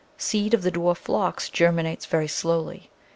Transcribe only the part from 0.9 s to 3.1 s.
Phlox germinates very slowly.